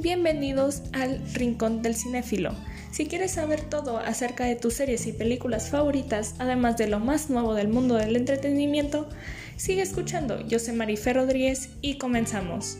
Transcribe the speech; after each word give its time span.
Bienvenidos 0.00 0.82
al 0.92 1.20
Rincón 1.34 1.82
del 1.82 1.96
Cinéfilo. 1.96 2.54
Si 2.92 3.06
quieres 3.06 3.32
saber 3.32 3.62
todo 3.62 3.98
acerca 3.98 4.44
de 4.44 4.54
tus 4.54 4.74
series 4.74 5.08
y 5.08 5.12
películas 5.12 5.70
favoritas, 5.70 6.36
además 6.38 6.76
de 6.76 6.86
lo 6.86 7.00
más 7.00 7.30
nuevo 7.30 7.52
del 7.54 7.66
mundo 7.66 7.96
del 7.96 8.14
entretenimiento, 8.14 9.08
sigue 9.56 9.82
escuchando. 9.82 10.40
Yo 10.46 10.60
soy 10.60 10.74
Marife 10.74 11.12
Rodríguez 11.14 11.70
y 11.82 11.98
comenzamos. 11.98 12.78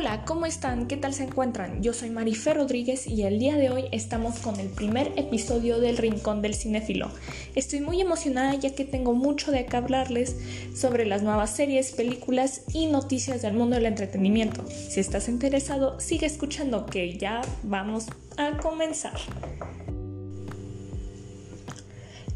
Hola, 0.00 0.24
¿cómo 0.24 0.46
están? 0.46 0.86
¿Qué 0.86 0.96
tal 0.96 1.12
se 1.12 1.24
encuentran? 1.24 1.82
Yo 1.82 1.92
soy 1.92 2.08
Marife 2.08 2.54
Rodríguez 2.54 3.06
y 3.06 3.24
el 3.24 3.38
día 3.38 3.56
de 3.56 3.68
hoy 3.68 3.84
estamos 3.92 4.38
con 4.38 4.58
el 4.58 4.68
primer 4.70 5.12
episodio 5.16 5.78
del 5.78 5.98
Rincón 5.98 6.40
del 6.40 6.54
Cinéfilo. 6.54 7.10
Estoy 7.54 7.80
muy 7.80 8.00
emocionada 8.00 8.54
ya 8.54 8.74
que 8.74 8.86
tengo 8.86 9.12
mucho 9.12 9.52
de 9.52 9.66
qué 9.66 9.76
hablarles 9.76 10.38
sobre 10.74 11.04
las 11.04 11.22
nuevas 11.22 11.50
series, 11.50 11.92
películas 11.92 12.62
y 12.72 12.86
noticias 12.86 13.42
del 13.42 13.52
mundo 13.52 13.76
del 13.76 13.84
entretenimiento. 13.84 14.64
Si 14.66 15.00
estás 15.00 15.28
interesado, 15.28 16.00
sigue 16.00 16.24
escuchando 16.24 16.86
que 16.86 17.18
ya 17.18 17.42
vamos 17.62 18.06
a 18.38 18.56
comenzar. 18.56 19.20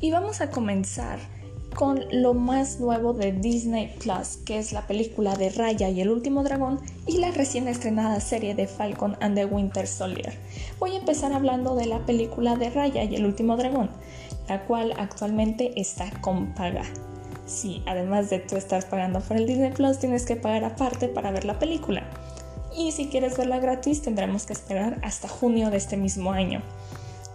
Y 0.03 0.11
vamos 0.11 0.43
a 0.43 0.51
comenzar 0.51 1.19
con 1.75 2.05
lo 2.11 2.35
más 2.35 2.79
nuevo 2.79 3.13
de 3.13 3.33
Disney 3.33 3.95
Plus, 3.99 4.37
que 4.45 4.59
es 4.59 4.73
la 4.73 4.87
película 4.87 5.35
de 5.35 5.51
Raya 5.51 5.89
y 5.89 6.01
el 6.01 6.11
último 6.11 6.45
dragón 6.45 6.81
y 7.07 7.19
la 7.19 7.31
recién 7.33 7.69
estrenada 7.69 8.21
serie 8.21 8.55
de 8.55 8.67
Falcon 8.67 9.17
and 9.21 9.35
the 9.35 9.45
Winter 9.45 9.87
Soldier. 9.87 10.35
Voy 10.79 10.93
a 10.93 10.99
empezar 10.99 11.33
hablando 11.33 11.75
de 11.75 11.87
la 11.87 11.99
película 12.07 12.57
de 12.57 12.71
Raya 12.71 13.05
y 13.05 13.17
el 13.17 13.27
último 13.27 13.57
dragón, 13.57 13.91
la 14.49 14.65
cual 14.67 14.95
actualmente 14.97 15.79
está 15.81 16.11
con 16.21 16.55
paga. 16.55 16.85
Sí, 17.47 17.83
además 17.87 18.31
de 18.31 18.39
tú 18.39 18.57
estar 18.57 18.89
pagando 18.89 19.21
por 19.21 19.37
el 19.37 19.47
Disney 19.47 19.73
Plus, 19.73 19.99
tienes 19.99 20.25
que 20.25 20.37
pagar 20.37 20.65
aparte 20.65 21.09
para 21.09 21.31
ver 21.31 21.45
la 21.45 21.59
película. 21.59 22.05
Y 22.77 22.93
si 22.93 23.07
quieres 23.07 23.37
verla 23.37 23.59
gratis, 23.59 24.03
tendremos 24.03 24.47
que 24.47 24.53
esperar 24.53 24.99
hasta 25.03 25.29
junio 25.29 25.71
de 25.71 25.77
este 25.77 25.97
mismo 25.97 26.33
año. 26.33 26.63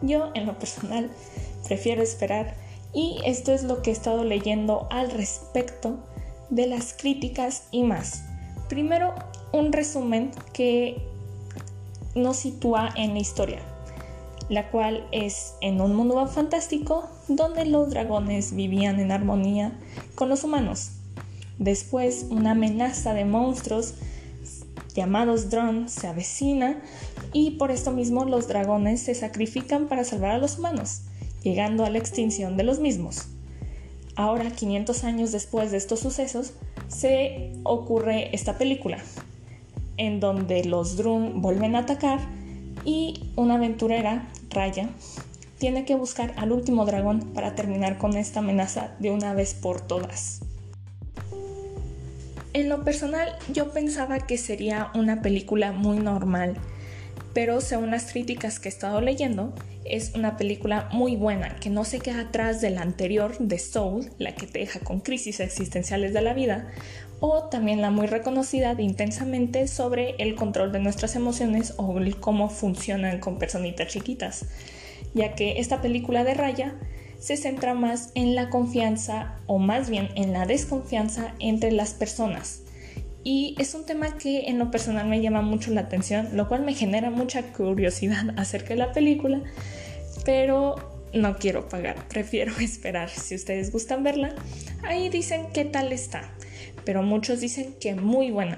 Yo, 0.01 0.31
en 0.33 0.45
lo 0.45 0.57
personal, 0.57 1.11
prefiero 1.67 2.01
esperar 2.01 2.55
y 2.93 3.17
esto 3.25 3.51
es 3.51 3.63
lo 3.63 3.81
que 3.81 3.91
he 3.91 3.93
estado 3.93 4.23
leyendo 4.23 4.87
al 4.89 5.11
respecto 5.11 5.99
de 6.49 6.67
las 6.67 6.93
críticas 6.93 7.63
y 7.71 7.83
más. 7.83 8.23
Primero, 8.67 9.13
un 9.51 9.71
resumen 9.71 10.31
que 10.53 11.01
nos 12.15 12.37
sitúa 12.37 12.89
en 12.95 13.13
la 13.13 13.19
historia, 13.19 13.59
la 14.49 14.69
cual 14.71 15.07
es 15.11 15.53
en 15.61 15.81
un 15.81 15.95
mundo 15.95 16.25
fantástico 16.27 17.09
donde 17.27 17.65
los 17.65 17.89
dragones 17.89 18.55
vivían 18.55 18.99
en 18.99 19.11
armonía 19.11 19.77
con 20.15 20.29
los 20.29 20.43
humanos. 20.43 20.91
Después, 21.59 22.25
una 22.29 22.51
amenaza 22.51 23.13
de 23.13 23.25
monstruos 23.25 23.95
llamados 24.95 25.49
drones 25.49 25.91
se 25.91 26.07
avecina 26.07 26.81
y 27.31 27.51
por 27.51 27.69
esto 27.69 27.91
mismo 27.91 28.25
los 28.25 28.47
dragones 28.47 29.01
se 29.01 29.13
sacrifican 29.13 29.87
para 29.87 30.03
salvar 30.03 30.31
a 30.31 30.37
los 30.39 30.57
humanos 30.57 31.03
llegando 31.43 31.85
a 31.85 31.89
la 31.89 31.97
extinción 31.97 32.57
de 32.57 32.63
los 32.63 32.79
mismos. 32.79 33.27
Ahora, 34.15 34.51
500 34.51 35.03
años 35.03 35.31
después 35.31 35.71
de 35.71 35.77
estos 35.77 35.99
sucesos, 36.01 36.53
se 36.87 37.53
ocurre 37.63 38.35
esta 38.35 38.57
película, 38.57 38.97
en 39.97 40.19
donde 40.19 40.65
los 40.65 40.97
Drun 40.97 41.41
vuelven 41.41 41.75
a 41.75 41.79
atacar 41.79 42.19
y 42.85 43.31
una 43.35 43.55
aventurera, 43.55 44.27
Raya, 44.49 44.89
tiene 45.57 45.85
que 45.85 45.95
buscar 45.95 46.33
al 46.37 46.51
último 46.51 46.85
dragón 46.85 47.31
para 47.33 47.53
terminar 47.53 47.97
con 47.97 48.15
esta 48.15 48.39
amenaza 48.39 48.95
de 48.99 49.11
una 49.11 49.33
vez 49.33 49.53
por 49.53 49.81
todas. 49.81 50.41
En 52.53 52.67
lo 52.67 52.83
personal, 52.83 53.29
yo 53.53 53.71
pensaba 53.71 54.19
que 54.19 54.37
sería 54.37 54.91
una 54.95 55.21
película 55.21 55.71
muy 55.71 55.99
normal, 55.99 56.55
pero 57.39 57.61
según 57.61 57.91
las 57.91 58.11
críticas 58.11 58.59
que 58.59 58.67
he 58.67 58.69
estado 58.69 58.99
leyendo, 58.99 59.53
es 59.85 60.11
una 60.13 60.35
película 60.35 60.89
muy 60.91 61.15
buena, 61.15 61.55
que 61.55 61.69
no 61.69 61.85
se 61.85 61.99
queda 61.99 62.19
atrás 62.19 62.59
de 62.59 62.69
la 62.69 62.81
anterior 62.81 63.37
de 63.39 63.57
Soul, 63.59 64.11
la 64.17 64.35
que 64.35 64.45
te 64.45 64.59
deja 64.59 64.81
con 64.81 64.99
crisis 64.99 65.39
existenciales 65.39 66.13
de 66.13 66.21
la 66.21 66.33
vida, 66.33 66.67
o 67.21 67.43
también 67.43 67.79
la 67.79 67.91
muy 67.91 68.07
reconocida 68.07 68.75
de 68.75 68.83
Intensamente 68.83 69.69
sobre 69.69 70.15
el 70.17 70.35
control 70.35 70.73
de 70.73 70.81
nuestras 70.81 71.15
emociones 71.15 71.75
o 71.77 71.95
cómo 72.19 72.49
funcionan 72.49 73.21
con 73.21 73.39
personitas 73.39 73.87
chiquitas, 73.87 74.43
ya 75.13 75.33
que 75.33 75.61
esta 75.61 75.81
película 75.81 76.25
de 76.25 76.33
Raya 76.33 76.75
se 77.19 77.37
centra 77.37 77.73
más 77.73 78.11
en 78.15 78.35
la 78.35 78.49
confianza 78.49 79.39
o 79.47 79.59
más 79.59 79.89
bien 79.89 80.09
en 80.15 80.33
la 80.33 80.45
desconfianza 80.45 81.35
entre 81.39 81.71
las 81.71 81.93
personas. 81.93 82.63
Y 83.23 83.55
es 83.59 83.75
un 83.75 83.85
tema 83.85 84.17
que 84.17 84.47
en 84.47 84.59
lo 84.59 84.71
personal 84.71 85.07
me 85.07 85.21
llama 85.21 85.41
mucho 85.41 85.71
la 85.71 85.81
atención, 85.81 86.29
lo 86.33 86.47
cual 86.47 86.63
me 86.63 86.73
genera 86.73 87.09
mucha 87.09 87.41
curiosidad 87.53 88.33
acerca 88.37 88.69
de 88.69 88.77
la 88.77 88.93
película, 88.93 89.41
pero 90.25 90.75
no 91.13 91.37
quiero 91.37 91.67
pagar, 91.67 92.07
prefiero 92.09 92.53
esperar. 92.59 93.09
Si 93.09 93.35
ustedes 93.35 93.71
gustan 93.71 94.03
verla, 94.03 94.33
ahí 94.83 95.09
dicen 95.09 95.47
qué 95.53 95.65
tal 95.65 95.91
está, 95.91 96.31
pero 96.85 97.03
muchos 97.03 97.41
dicen 97.41 97.75
que 97.79 97.93
muy 97.95 98.31
buena. 98.31 98.57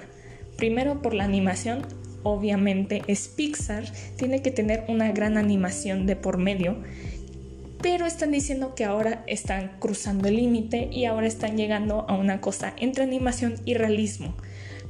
Primero 0.56 1.02
por 1.02 1.14
la 1.14 1.24
animación, 1.24 1.84
obviamente 2.22 3.02
es 3.08 3.26
Pixar, 3.26 3.84
tiene 4.16 4.42
que 4.42 4.52
tener 4.52 4.84
una 4.86 5.10
gran 5.10 5.38
animación 5.38 6.06
de 6.06 6.14
por 6.14 6.36
medio, 6.36 6.76
pero 7.82 8.06
están 8.06 8.30
diciendo 8.30 8.76
que 8.76 8.84
ahora 8.84 9.24
están 9.26 9.72
cruzando 9.80 10.28
el 10.28 10.36
límite 10.36 10.88
y 10.92 11.06
ahora 11.06 11.26
están 11.26 11.56
llegando 11.56 12.06
a 12.08 12.14
una 12.14 12.40
cosa 12.40 12.74
entre 12.78 13.02
animación 13.02 13.56
y 13.64 13.74
realismo 13.74 14.36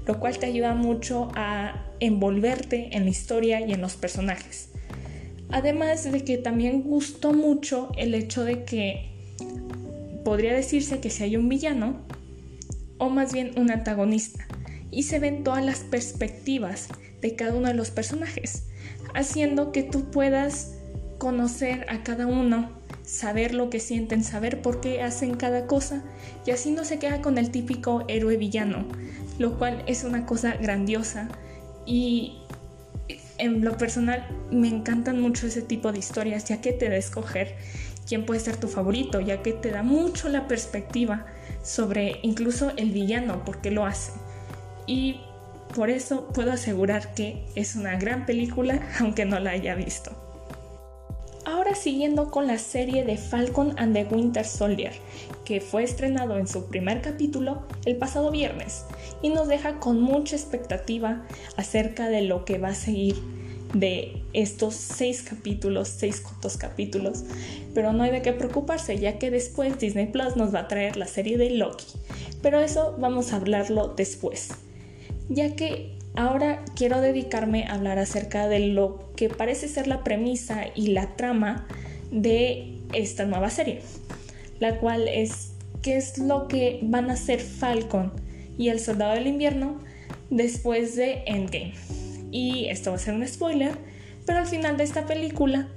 lo 0.07 0.19
cual 0.19 0.39
te 0.39 0.47
ayuda 0.47 0.75
mucho 0.75 1.29
a 1.35 1.87
envolverte 2.01 2.97
en 2.97 3.05
la 3.05 3.11
historia 3.11 3.61
y 3.61 3.73
en 3.73 3.81
los 3.81 3.97
personajes. 3.97 4.71
Además 5.51 6.11
de 6.11 6.25
que 6.25 6.39
también 6.39 6.83
gustó 6.83 7.33
mucho 7.33 7.91
el 7.97 8.15
hecho 8.15 8.45
de 8.45 8.65
que 8.65 9.11
podría 10.25 10.55
decirse 10.55 11.01
que 11.01 11.11
si 11.11 11.25
hay 11.25 11.37
un 11.37 11.49
villano 11.49 11.97
o 12.99 13.11
más 13.11 13.33
bien 13.33 13.53
un 13.57 13.71
antagonista 13.71 14.47
y 14.91 15.05
se 15.05 15.19
ven 15.19 15.45
todas 15.45 15.65
las 15.65 15.81
perspectivas 15.81 16.89
de 17.21 17.35
cada 17.35 17.55
uno 17.55 17.69
de 17.69 17.75
los 17.75 17.91
personajes, 17.91 18.65
haciendo 19.15 19.73
que 19.73 19.83
tú 19.83 20.11
puedas 20.11 20.75
conocer 21.19 21.87
a 21.89 22.03
cada 22.03 22.27
uno, 22.27 22.71
saber 23.05 23.55
lo 23.55 23.71
que 23.71 23.81
sienten, 23.81 24.25
saber 24.25 24.63
por 24.63 24.81
qué 24.81 25.03
hacen 25.03 25.35
cada 25.35 25.67
cosa 25.67 26.03
y 26.47 26.51
así 26.51 26.71
no 26.71 26.85
se 26.85 26.99
queda 26.99 27.21
con 27.21 27.39
el 27.39 27.51
típico 27.51 28.05
héroe 28.09 28.37
villano, 28.37 28.87
lo 29.43 29.59
cual 29.59 29.83
es 29.89 30.05
una 30.05 30.25
cosa 30.25 30.55
grandiosa 30.55 31.29
y 31.85 32.39
en 33.39 33.65
lo 33.65 33.77
personal 33.77 34.25
me 34.53 34.69
encantan 34.69 35.21
mucho 35.21 35.49
ese 35.49 35.63
tipo 35.63 35.91
de 35.91 35.99
historias 35.99 36.45
ya 36.45 36.61
que 36.61 36.73
te 36.73 36.89
da 36.89 36.97
escoger 36.97 37.57
quién 38.07 38.25
puede 38.25 38.39
ser 38.39 38.57
tu 38.57 38.69
favorito, 38.69 39.21
ya 39.21 39.43
que 39.43 39.53
te 39.53 39.73
da 39.73 39.83
mucho 39.83 40.29
la 40.29 40.47
perspectiva 40.47 41.27
sobre 41.63 42.21
incluso 42.23 42.73
el 42.77 42.93
villano, 42.93 43.45
por 43.45 43.61
qué 43.61 43.73
lo 43.73 43.85
hace. 43.85 44.13
Y 44.87 45.21
por 45.75 45.91
eso 45.91 46.29
puedo 46.29 46.53
asegurar 46.53 47.15
que 47.15 47.45
es 47.57 47.75
una 47.75 47.97
gran 47.97 48.27
película 48.27 48.81
aunque 49.01 49.25
no 49.25 49.41
la 49.41 49.51
haya 49.51 49.75
visto. 49.75 50.22
Ahora 51.45 51.75
siguiendo 51.75 52.31
con 52.31 52.47
la 52.47 52.59
serie 52.59 53.05
de 53.05 53.17
Falcon 53.17 53.75
and 53.77 53.95
the 53.95 54.05
Winter 54.05 54.45
Soldier, 54.45 54.93
que 55.45 55.61
fue 55.61 55.83
estrenado 55.83 56.39
en 56.39 56.47
su 56.47 56.67
primer 56.67 57.03
capítulo 57.03 57.63
el 57.85 57.97
pasado 57.97 58.31
viernes 58.31 58.85
y 59.23 59.31
nos 59.31 59.49
deja 59.49 59.81
con 59.81 60.01
mucha 60.01 60.37
expectativa 60.37 61.27
acerca 61.57 62.09
de 62.09 62.23
lo 62.23 62.45
que 62.45 62.59
va 62.59 62.69
a 62.69 62.75
seguir 62.75 63.17
de 63.75 64.23
estos 64.35 64.75
seis 64.75 65.23
capítulos, 65.23 65.89
seis 65.89 66.21
cortos 66.21 66.57
capítulos, 66.57 67.25
pero 67.75 67.93
no 67.93 68.05
hay 68.05 68.11
de 68.11 68.23
qué 68.23 68.33
preocuparse 68.33 68.99
ya 68.99 69.19
que 69.19 69.31
después 69.31 69.79
Disney 69.79 70.07
Plus 70.07 70.37
nos 70.37 70.55
va 70.55 70.61
a 70.61 70.69
traer 70.69 70.97
la 70.97 71.07
serie 71.07 71.39
de 71.39 71.51
Loki, 71.51 71.87
pero 72.41 72.61
eso 72.61 72.95
vamos 73.01 73.33
a 73.33 73.37
hablarlo 73.37 73.95
después, 73.97 74.51
ya 75.29 75.57
que 75.57 75.97
Ahora 76.15 76.63
quiero 76.77 77.01
dedicarme 77.01 77.65
a 77.65 77.75
hablar 77.75 77.99
acerca 77.99 78.47
de 78.47 78.61
lo 78.61 79.11
que 79.17 79.29
parece 79.29 79.69
ser 79.69 79.87
la 79.87 80.05
premisa 80.05 80.67
y 80.75 80.89
la 80.89 81.17
trama 81.17 81.67
de 82.11 82.79
esta 82.93 83.25
nueva 83.25 83.49
serie, 83.49 83.81
la 84.61 84.79
cual 84.79 85.09
es 85.09 85.53
qué 85.81 85.97
es 85.97 86.19
lo 86.19 86.49
que 86.49 86.81
van 86.83 87.11
a 87.11 87.15
hacer 87.15 87.41
Falcon 87.41 88.13
y 88.59 88.69
el 88.69 88.79
Soldado 88.79 89.15
del 89.15 89.27
Invierno 89.27 89.79
después 90.29 90.97
de 90.97 91.23
Endgame. 91.27 91.75
Y 92.31 92.67
esto 92.69 92.91
va 92.91 92.97
a 92.97 93.01
ser 93.01 93.15
un 93.15 93.27
spoiler, 93.27 93.73
pero 94.27 94.39
al 94.39 94.47
final 94.47 94.77
de 94.77 94.85
esta 94.85 95.07
película, 95.07 95.69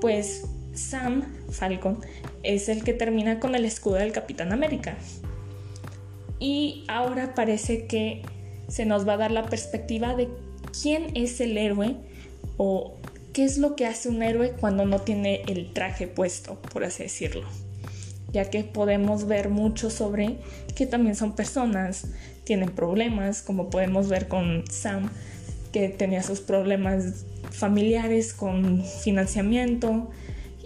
pues 0.00 0.44
Sam 0.74 1.24
Falcon 1.50 2.00
es 2.42 2.68
el 2.68 2.82
que 2.82 2.92
termina 2.92 3.38
con 3.38 3.54
el 3.54 3.64
escudo 3.64 3.96
del 3.96 4.12
Capitán 4.12 4.52
América. 4.52 4.96
Y 6.38 6.84
ahora 6.88 7.34
parece 7.34 7.86
que 7.86 8.22
se 8.68 8.84
nos 8.84 9.06
va 9.06 9.14
a 9.14 9.16
dar 9.18 9.30
la 9.30 9.46
perspectiva 9.46 10.14
de 10.14 10.28
quién 10.82 11.16
es 11.16 11.40
el 11.40 11.56
héroe 11.56 11.96
o 12.56 12.96
qué 13.32 13.44
es 13.44 13.58
lo 13.58 13.76
que 13.76 13.86
hace 13.86 14.08
un 14.08 14.22
héroe 14.22 14.52
cuando 14.58 14.86
no 14.86 15.00
tiene 15.00 15.42
el 15.46 15.72
traje 15.72 16.06
puesto, 16.06 16.60
por 16.72 16.84
así 16.84 17.04
decirlo. 17.04 17.46
Ya 18.32 18.50
que 18.50 18.64
podemos 18.64 19.26
ver 19.26 19.48
mucho 19.48 19.90
sobre 19.90 20.38
que 20.74 20.86
también 20.86 21.14
son 21.14 21.34
personas, 21.34 22.08
tienen 22.44 22.70
problemas, 22.70 23.42
como 23.42 23.70
podemos 23.70 24.08
ver 24.08 24.28
con 24.28 24.64
Sam, 24.70 25.10
que 25.72 25.88
tenía 25.88 26.22
sus 26.22 26.40
problemas 26.40 27.24
familiares 27.50 28.34
con 28.34 28.84
financiamiento 28.84 30.10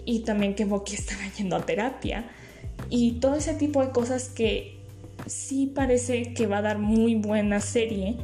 y 0.05 0.21
también 0.21 0.55
que 0.55 0.65
Bucky 0.65 0.95
estaba 0.95 1.21
yendo 1.37 1.55
a 1.55 1.65
terapia 1.65 2.29
y 2.89 3.19
todo 3.19 3.35
ese 3.35 3.53
tipo 3.53 3.85
de 3.85 3.91
cosas 3.91 4.29
que 4.29 4.80
sí 5.25 5.71
parece 5.73 6.33
que 6.33 6.47
va 6.47 6.59
a 6.59 6.61
dar 6.61 6.79
muy 6.79 7.15
buena 7.15 7.59
serie 7.59 8.17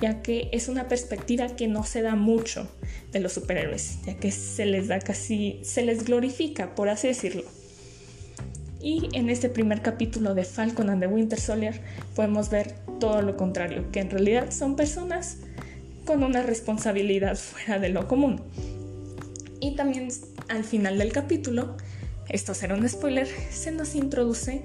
ya 0.00 0.22
que 0.22 0.48
es 0.52 0.68
una 0.68 0.88
perspectiva 0.88 1.48
que 1.48 1.68
no 1.68 1.84
se 1.84 2.02
da 2.02 2.16
mucho 2.16 2.68
de 3.12 3.20
los 3.20 3.32
superhéroes, 3.32 3.98
ya 4.06 4.16
que 4.16 4.30
se 4.30 4.66
les 4.66 4.88
da 4.88 4.98
casi, 4.98 5.60
se 5.62 5.82
les 5.82 6.04
glorifica, 6.04 6.74
por 6.74 6.88
así 6.88 7.08
decirlo. 7.08 7.44
Y 8.80 9.08
en 9.12 9.28
este 9.28 9.50
primer 9.50 9.82
capítulo 9.82 10.34
de 10.34 10.44
Falcon 10.44 10.88
and 10.88 11.02
the 11.02 11.06
Winter 11.06 11.38
Soldier 11.38 11.80
podemos 12.16 12.48
ver 12.48 12.74
todo 12.98 13.20
lo 13.20 13.36
contrario, 13.36 13.90
que 13.92 14.00
en 14.00 14.10
realidad 14.10 14.50
son 14.50 14.74
personas 14.74 15.38
con 16.06 16.24
una 16.24 16.42
responsabilidad 16.42 17.36
fuera 17.36 17.78
de 17.78 17.90
lo 17.90 18.08
común. 18.08 18.40
Y 19.60 19.76
también 19.76 20.08
al 20.48 20.64
final 20.64 20.96
del 20.96 21.12
capítulo, 21.12 21.76
esto 22.28 22.54
será 22.54 22.74
un 22.74 22.88
spoiler, 22.88 23.28
se 23.50 23.70
nos 23.70 23.94
introduce 23.94 24.62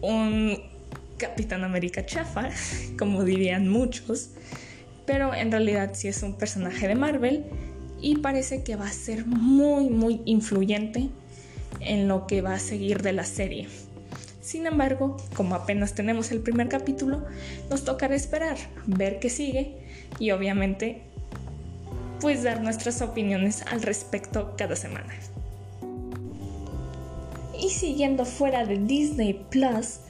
un 0.00 0.73
Capitán 1.18 1.64
América 1.64 2.04
chafa, 2.06 2.50
como 2.98 3.24
dirían 3.24 3.68
muchos, 3.68 4.30
pero 5.06 5.34
en 5.34 5.50
realidad 5.50 5.90
sí 5.94 6.08
es 6.08 6.22
un 6.22 6.34
personaje 6.34 6.88
de 6.88 6.94
Marvel 6.94 7.44
y 8.00 8.18
parece 8.18 8.62
que 8.62 8.76
va 8.76 8.86
a 8.86 8.92
ser 8.92 9.26
muy 9.26 9.88
muy 9.90 10.20
influyente 10.24 11.08
en 11.80 12.08
lo 12.08 12.26
que 12.26 12.40
va 12.40 12.54
a 12.54 12.58
seguir 12.58 13.02
de 13.02 13.12
la 13.12 13.24
serie. 13.24 13.68
Sin 14.40 14.66
embargo, 14.66 15.16
como 15.34 15.54
apenas 15.54 15.94
tenemos 15.94 16.30
el 16.30 16.40
primer 16.40 16.68
capítulo, 16.68 17.24
nos 17.70 17.84
tocará 17.84 18.14
esperar, 18.14 18.58
ver 18.86 19.18
qué 19.18 19.30
sigue 19.30 19.76
y 20.18 20.32
obviamente 20.32 21.02
pues 22.20 22.42
dar 22.42 22.62
nuestras 22.62 23.02
opiniones 23.02 23.62
al 23.70 23.82
respecto 23.82 24.54
cada 24.56 24.76
semana. 24.76 25.14
Y 27.58 27.70
siguiendo 27.70 28.24
fuera 28.24 28.66
de 28.66 28.78
Disney 28.78 29.44
Plus, 29.50 30.00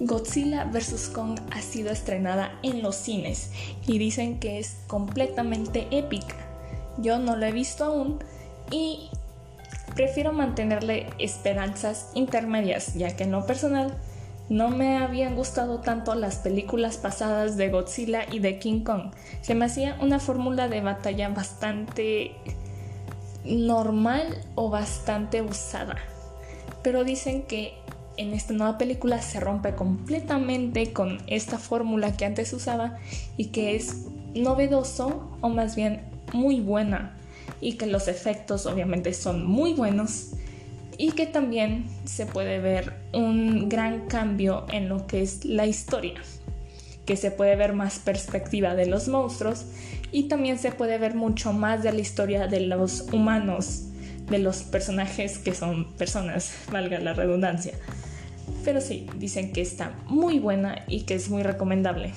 Godzilla 0.00 0.64
vs. 0.64 1.10
Kong 1.14 1.38
ha 1.50 1.60
sido 1.60 1.90
estrenada 1.90 2.58
en 2.62 2.82
los 2.82 2.96
cines 2.96 3.50
y 3.86 3.98
dicen 3.98 4.40
que 4.40 4.58
es 4.58 4.78
completamente 4.86 5.86
épica. 5.90 6.36
Yo 6.96 7.18
no 7.18 7.36
la 7.36 7.48
he 7.48 7.52
visto 7.52 7.84
aún 7.84 8.18
y 8.70 9.10
prefiero 9.94 10.32
mantenerle 10.32 11.06
esperanzas 11.18 12.10
intermedias, 12.14 12.94
ya 12.94 13.14
que 13.14 13.24
en 13.24 13.32
lo 13.32 13.44
personal 13.44 13.94
no 14.48 14.70
me 14.70 14.96
habían 14.96 15.36
gustado 15.36 15.80
tanto 15.80 16.14
las 16.14 16.36
películas 16.36 16.96
pasadas 16.96 17.58
de 17.58 17.68
Godzilla 17.68 18.24
y 18.32 18.38
de 18.38 18.58
King 18.58 18.82
Kong. 18.82 19.12
Se 19.42 19.54
me 19.54 19.66
hacía 19.66 19.98
una 20.00 20.18
fórmula 20.18 20.68
de 20.68 20.80
batalla 20.80 21.28
bastante 21.28 22.32
normal 23.44 24.44
o 24.54 24.70
bastante 24.70 25.42
usada. 25.42 25.96
Pero 26.82 27.04
dicen 27.04 27.42
que 27.42 27.74
en 28.20 28.34
esta 28.34 28.52
nueva 28.52 28.76
película 28.76 29.22
se 29.22 29.40
rompe 29.40 29.74
completamente 29.74 30.92
con 30.92 31.22
esta 31.26 31.58
fórmula 31.58 32.18
que 32.18 32.26
antes 32.26 32.52
usaba 32.52 32.98
y 33.38 33.46
que 33.46 33.74
es 33.74 34.04
novedoso 34.34 35.30
o 35.40 35.48
más 35.48 35.74
bien 35.74 36.02
muy 36.34 36.60
buena 36.60 37.16
y 37.62 37.78
que 37.78 37.86
los 37.86 38.08
efectos 38.08 38.66
obviamente 38.66 39.14
son 39.14 39.46
muy 39.46 39.72
buenos 39.72 40.32
y 40.98 41.12
que 41.12 41.26
también 41.26 41.86
se 42.04 42.26
puede 42.26 42.60
ver 42.60 42.92
un 43.14 43.70
gran 43.70 44.06
cambio 44.06 44.66
en 44.70 44.90
lo 44.90 45.06
que 45.06 45.22
es 45.22 45.46
la 45.46 45.64
historia, 45.64 46.20
que 47.06 47.16
se 47.16 47.30
puede 47.30 47.56
ver 47.56 47.72
más 47.72 48.00
perspectiva 48.00 48.74
de 48.74 48.84
los 48.84 49.08
monstruos 49.08 49.64
y 50.12 50.24
también 50.24 50.58
se 50.58 50.72
puede 50.72 50.98
ver 50.98 51.14
mucho 51.14 51.54
más 51.54 51.82
de 51.82 51.92
la 51.92 52.00
historia 52.00 52.48
de 52.48 52.60
los 52.60 53.00
humanos, 53.12 53.84
de 54.28 54.40
los 54.40 54.58
personajes 54.58 55.38
que 55.38 55.54
son 55.54 55.94
personas, 55.94 56.52
valga 56.70 56.98
la 56.98 57.14
redundancia. 57.14 57.72
Pero 58.64 58.80
sí, 58.80 59.06
dicen 59.16 59.52
que 59.52 59.62
está 59.62 59.94
muy 60.06 60.38
buena 60.38 60.84
y 60.86 61.02
que 61.02 61.14
es 61.14 61.30
muy 61.30 61.42
recomendable. 61.42 62.12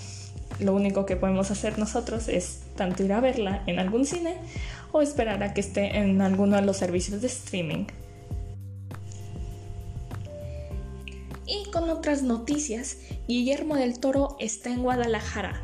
Lo 0.60 0.74
único 0.74 1.06
que 1.06 1.16
podemos 1.16 1.52
hacer 1.52 1.80
nosotros 1.80 2.28
es 2.28 2.62
tanto 2.76 3.04
ir 3.04 3.14
a 3.14 3.22
verla 3.22 3.64
en 3.66 3.80
algún 3.80 4.06
cine 4.06 4.38
o 4.92 5.02
esperar 5.02 5.42
a 5.44 5.54
que 5.54 5.62
esté 5.62 5.98
en 5.98 6.22
alguno 6.22 6.56
de 6.56 6.62
los 6.62 6.78
servicios 6.78 7.22
de 7.22 7.28
streaming. 7.28 7.86
Y 11.46 11.70
con 11.72 11.90
otras 11.90 12.24
noticias, 12.24 12.98
Guillermo 13.28 13.76
del 13.76 14.00
Toro 14.00 14.38
está 14.40 14.70
en 14.70 14.84
Guadalajara. 14.84 15.62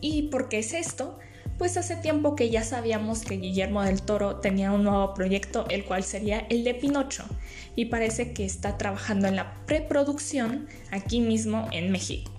¿Y 0.00 0.28
por 0.28 0.48
qué 0.48 0.58
es 0.58 0.74
esto? 0.74 1.18
Pues 1.58 1.76
hace 1.76 1.96
tiempo 1.96 2.36
que 2.36 2.50
ya 2.50 2.62
sabíamos 2.62 3.22
que 3.22 3.36
Guillermo 3.36 3.82
del 3.82 4.00
Toro 4.00 4.36
tenía 4.36 4.70
un 4.70 4.84
nuevo 4.84 5.12
proyecto, 5.12 5.66
el 5.70 5.84
cual 5.84 6.04
sería 6.04 6.46
el 6.50 6.62
de 6.62 6.72
Pinocho, 6.74 7.24
y 7.74 7.86
parece 7.86 8.32
que 8.32 8.44
está 8.44 8.78
trabajando 8.78 9.26
en 9.26 9.34
la 9.34 9.56
preproducción 9.66 10.68
aquí 10.92 11.20
mismo 11.20 11.68
en 11.72 11.90
México, 11.90 12.30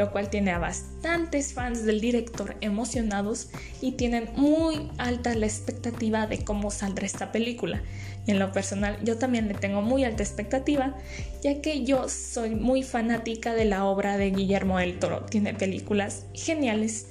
lo 0.00 0.10
cual 0.10 0.30
tiene 0.30 0.50
a 0.50 0.58
bastantes 0.58 1.52
fans 1.52 1.84
del 1.84 2.00
director 2.00 2.56
emocionados 2.60 3.50
y 3.80 3.92
tienen 3.92 4.30
muy 4.34 4.90
alta 4.98 5.32
la 5.36 5.46
expectativa 5.46 6.26
de 6.26 6.42
cómo 6.42 6.72
saldrá 6.72 7.06
esta 7.06 7.30
película. 7.30 7.82
Y 8.26 8.32
en 8.32 8.40
lo 8.40 8.50
personal 8.50 8.98
yo 9.04 9.16
también 9.16 9.46
le 9.46 9.54
tengo 9.54 9.80
muy 9.80 10.02
alta 10.02 10.24
expectativa, 10.24 10.96
ya 11.40 11.60
que 11.60 11.84
yo 11.84 12.08
soy 12.08 12.56
muy 12.56 12.82
fanática 12.82 13.54
de 13.54 13.64
la 13.64 13.84
obra 13.84 14.18
de 14.18 14.32
Guillermo 14.32 14.78
del 14.78 14.98
Toro. 14.98 15.24
Tiene 15.26 15.54
películas 15.54 16.26
geniales 16.34 17.06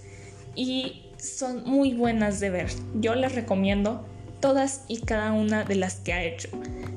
y 0.53 1.04
son 1.17 1.63
muy 1.65 1.93
buenas 1.93 2.39
de 2.39 2.49
ver. 2.49 2.69
Yo 2.95 3.15
les 3.15 3.35
recomiendo 3.35 4.05
todas 4.39 4.85
y 4.87 4.99
cada 5.01 5.31
una 5.31 5.63
de 5.63 5.75
las 5.75 5.95
que 5.95 6.13
ha 6.13 6.23
hecho. 6.23 6.49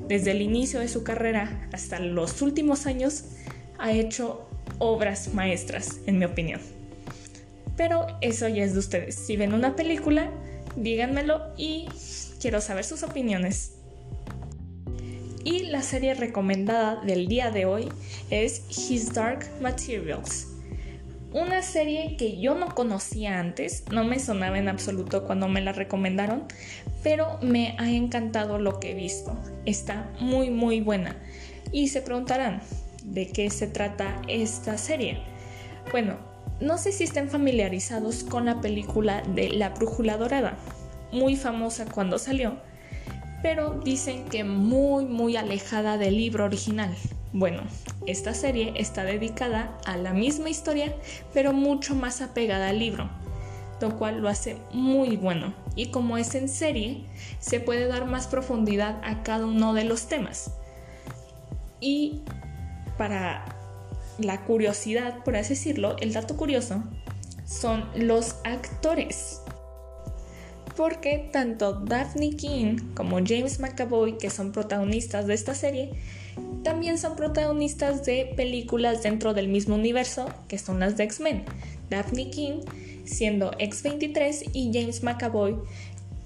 Desde 0.07 0.31
el 0.31 0.41
inicio 0.41 0.79
de 0.79 0.87
su 0.87 1.03
carrera 1.03 1.67
hasta 1.71 1.99
los 1.99 2.41
últimos 2.41 2.85
años 2.85 3.25
ha 3.77 3.91
hecho 3.91 4.49
obras 4.77 5.33
maestras, 5.33 5.99
en 6.05 6.19
mi 6.19 6.25
opinión. 6.25 6.61
Pero 7.77 8.07
eso 8.21 8.47
ya 8.47 8.63
es 8.63 8.73
de 8.73 8.79
ustedes. 8.79 9.15
Si 9.15 9.37
ven 9.37 9.53
una 9.53 9.75
película, 9.75 10.31
díganmelo 10.75 11.53
y 11.57 11.87
quiero 12.41 12.61
saber 12.61 12.83
sus 12.83 13.03
opiniones. 13.03 13.73
Y 15.43 15.67
la 15.67 15.81
serie 15.81 16.13
recomendada 16.13 17.01
del 17.03 17.27
día 17.27 17.51
de 17.51 17.65
hoy 17.65 17.89
es 18.29 18.63
His 18.69 19.13
Dark 19.13 19.47
Materials 19.61 20.48
una 21.31 21.61
serie 21.61 22.15
que 22.17 22.39
yo 22.39 22.55
no 22.55 22.73
conocía 22.73 23.39
antes, 23.39 23.83
no 23.91 24.03
me 24.03 24.19
sonaba 24.19 24.57
en 24.57 24.67
absoluto 24.67 25.25
cuando 25.25 25.47
me 25.47 25.61
la 25.61 25.73
recomendaron, 25.73 26.45
pero 27.03 27.37
me 27.41 27.75
ha 27.77 27.89
encantado 27.89 28.57
lo 28.57 28.79
que 28.79 28.91
he 28.91 28.95
visto. 28.95 29.37
Está 29.65 30.09
muy 30.19 30.49
muy 30.49 30.81
buena. 30.81 31.15
Y 31.71 31.89
se 31.89 32.01
preguntarán, 32.01 32.61
¿de 33.03 33.27
qué 33.27 33.49
se 33.49 33.67
trata 33.67 34.21
esta 34.27 34.77
serie? 34.77 35.19
Bueno, 35.91 36.17
no 36.59 36.77
sé 36.77 36.91
si 36.91 37.03
estén 37.03 37.29
familiarizados 37.29 38.23
con 38.23 38.45
la 38.45 38.59
película 38.59 39.21
de 39.21 39.49
La 39.49 39.69
Brújula 39.69 40.17
Dorada, 40.17 40.57
muy 41.11 41.35
famosa 41.35 41.85
cuando 41.85 42.17
salió, 42.17 42.57
pero 43.43 43.79
dicen 43.83 44.25
que 44.25 44.43
muy 44.43 45.05
muy 45.05 45.37
alejada 45.37 45.97
del 45.97 46.17
libro 46.17 46.45
original. 46.45 46.93
Bueno, 47.31 47.61
esta 48.07 48.33
serie 48.33 48.73
está 48.75 49.03
dedicada 49.03 49.77
a 49.85 49.97
la 49.97 50.13
misma 50.13 50.49
historia, 50.49 50.95
pero 51.33 51.53
mucho 51.53 51.93
más 51.93 52.21
apegada 52.21 52.69
al 52.69 52.79
libro, 52.79 53.07
lo 53.81 53.97
cual 53.97 54.21
lo 54.21 54.29
hace 54.29 54.57
muy 54.71 55.15
bueno. 55.15 55.53
Y 55.75 55.91
como 55.91 56.17
es 56.17 56.33
en 56.33 56.49
serie, 56.49 57.05
se 57.39 57.59
puede 57.59 57.87
dar 57.87 58.05
más 58.05 58.27
profundidad 58.27 58.99
a 59.03 59.21
cada 59.21 59.45
uno 59.45 59.73
de 59.73 59.83
los 59.83 60.07
temas. 60.07 60.53
Y 61.79 62.21
para 62.97 63.45
la 64.17 64.43
curiosidad, 64.45 65.23
por 65.23 65.35
así 65.35 65.49
decirlo, 65.49 65.97
el 65.99 66.13
dato 66.13 66.35
curioso, 66.35 66.83
son 67.45 67.85
los 67.95 68.37
actores. 68.43 69.41
Porque 70.75 71.29
tanto 71.31 71.73
Daphne 71.73 72.35
King 72.35 72.77
como 72.95 73.17
James 73.17 73.59
McAvoy, 73.59 74.17
que 74.17 74.29
son 74.29 74.51
protagonistas 74.51 75.27
de 75.27 75.33
esta 75.33 75.53
serie, 75.53 75.91
también 76.63 76.97
son 76.97 77.15
protagonistas 77.15 78.05
de 78.05 78.33
películas 78.35 79.03
dentro 79.03 79.33
del 79.33 79.47
mismo 79.47 79.75
universo, 79.75 80.27
que 80.47 80.57
son 80.57 80.79
las 80.79 80.97
de 80.97 81.05
X-Men. 81.05 81.45
Daphne 81.89 82.29
King 82.29 82.61
siendo 83.05 83.51
X-23 83.57 84.51
y 84.53 84.71
James 84.73 85.03
McAvoy 85.03 85.57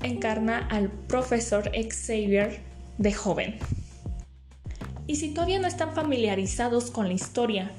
encarna 0.01 0.67
al 0.67 0.89
profesor 0.89 1.71
Xavier 1.71 2.59
de 2.97 3.13
joven. 3.13 3.55
Y 5.07 5.15
si 5.15 5.33
todavía 5.33 5.59
no 5.59 5.67
están 5.67 5.93
familiarizados 5.93 6.91
con 6.91 7.07
la 7.07 7.13
historia, 7.13 7.71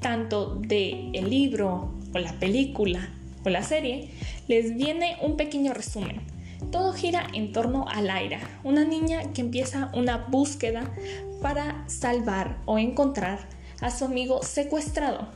tanto 0.00 0.56
del 0.56 1.10
el 1.14 1.30
libro 1.30 1.94
o 2.12 2.18
la 2.18 2.32
película 2.34 3.08
o 3.44 3.48
la 3.48 3.62
serie, 3.62 4.10
les 4.48 4.76
viene 4.76 5.16
un 5.22 5.36
pequeño 5.36 5.72
resumen. 5.74 6.33
Todo 6.74 6.92
gira 6.92 7.28
en 7.32 7.52
torno 7.52 7.86
a 7.88 8.02
Laira, 8.02 8.40
una 8.64 8.82
niña 8.82 9.32
que 9.32 9.42
empieza 9.42 9.92
una 9.94 10.16
búsqueda 10.16 10.92
para 11.40 11.88
salvar 11.88 12.58
o 12.64 12.80
encontrar 12.80 13.38
a 13.80 13.92
su 13.92 14.04
amigo 14.04 14.42
secuestrado. 14.42 15.28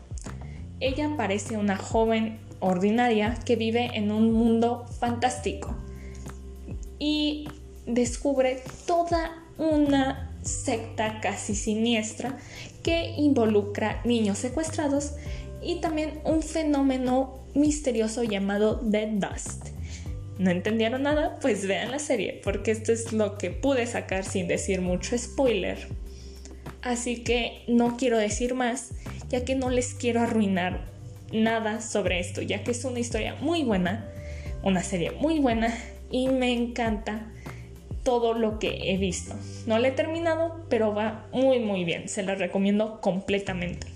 Ella 0.81 1.15
parece 1.17 1.57
una 1.57 1.77
joven 1.77 2.41
ordinaria 2.59 3.39
que 3.45 3.55
vive 3.55 3.89
en 3.95 4.11
un 4.11 4.33
mundo 4.33 4.87
fantástico 4.99 5.77
y 6.99 7.49
descubre 7.87 8.61
toda 8.85 9.41
una 9.59 10.37
secta 10.43 11.21
casi 11.21 11.55
siniestra 11.55 12.37
que 12.83 13.15
involucra 13.17 14.01
niños 14.05 14.39
secuestrados 14.39 15.13
y 15.63 15.81
también 15.81 16.21
un 16.25 16.43
fenómeno 16.43 17.39
misterioso 17.55 18.25
llamado 18.25 18.81
Dead 18.83 19.11
Dust. 19.21 19.78
¿No 20.39 20.51
entendieron 20.51 21.03
nada? 21.03 21.39
Pues 21.41 21.67
vean 21.67 21.91
la 21.91 21.99
serie, 21.99 22.41
porque 22.45 22.71
esto 22.71 22.93
es 22.93 23.13
lo 23.13 23.39
que 23.39 23.51
pude 23.51 23.87
sacar 23.87 24.25
sin 24.25 24.47
decir 24.47 24.81
mucho 24.81 25.19
spoiler. 25.19 25.89
Así 26.83 27.25
que 27.25 27.63
no 27.67 27.97
quiero 27.97 28.19
decir 28.19 28.55
más, 28.55 28.93
ya 29.29 29.45
que 29.45 29.57
no 29.57 29.69
les 29.69 29.95
quiero 29.95 30.21
arruinar 30.21 30.87
nada 31.33 31.81
sobre 31.81 32.21
esto, 32.21 32.41
ya 32.41 32.63
que 32.63 32.71
es 32.71 32.85
una 32.85 33.01
historia 33.01 33.35
muy 33.41 33.65
buena, 33.65 34.09
una 34.63 34.83
serie 34.83 35.11
muy 35.11 35.41
buena 35.41 35.77
y 36.11 36.29
me 36.29 36.53
encanta 36.53 37.27
todo 38.05 38.33
lo 38.33 38.59
que 38.59 38.93
he 38.93 38.97
visto. 38.97 39.35
No 39.67 39.79
la 39.79 39.89
he 39.89 39.93
terminado, 39.93 40.65
pero 40.69 40.95
va 40.95 41.27
muy 41.33 41.59
muy 41.59 41.85
bien, 41.85 42.09
se 42.09 42.23
la 42.23 42.37
recomiendo 42.37 43.01
completamente. 43.01 43.89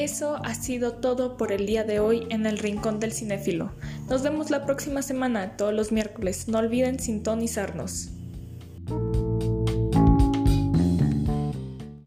Eso 0.00 0.40
ha 0.42 0.54
sido 0.54 0.94
todo 0.94 1.36
por 1.36 1.52
el 1.52 1.66
día 1.66 1.84
de 1.84 2.00
hoy 2.00 2.26
en 2.30 2.46
el 2.46 2.56
Rincón 2.56 3.00
del 3.00 3.12
Cinéfilo. 3.12 3.70
Nos 4.08 4.22
vemos 4.22 4.48
la 4.48 4.64
próxima 4.64 5.02
semana, 5.02 5.58
todos 5.58 5.74
los 5.74 5.92
miércoles. 5.92 6.48
No 6.48 6.58
olviden 6.58 6.98
sintonizarnos. 6.98 8.08